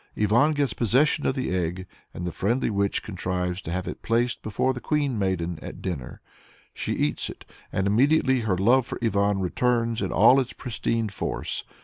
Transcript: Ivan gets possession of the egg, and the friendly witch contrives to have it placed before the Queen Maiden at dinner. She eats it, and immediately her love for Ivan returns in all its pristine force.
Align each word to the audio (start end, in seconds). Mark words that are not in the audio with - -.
Ivan 0.17 0.53
gets 0.53 0.73
possession 0.73 1.27
of 1.27 1.35
the 1.35 1.51
egg, 1.55 1.85
and 2.11 2.25
the 2.25 2.31
friendly 2.31 2.71
witch 2.71 3.03
contrives 3.03 3.61
to 3.61 3.71
have 3.71 3.87
it 3.87 4.01
placed 4.01 4.41
before 4.41 4.73
the 4.73 4.81
Queen 4.81 5.19
Maiden 5.19 5.59
at 5.61 5.79
dinner. 5.79 6.21
She 6.73 6.93
eats 6.93 7.29
it, 7.29 7.45
and 7.71 7.85
immediately 7.85 8.39
her 8.39 8.57
love 8.57 8.87
for 8.87 8.97
Ivan 8.99 9.41
returns 9.41 10.01
in 10.01 10.11
all 10.11 10.39
its 10.39 10.53
pristine 10.53 11.09
force. 11.09 11.65